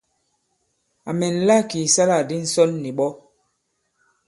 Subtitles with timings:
[1.09, 3.07] À mɛ̀nla kì ìsalâkdi ǹsɔn nì ɓɔ.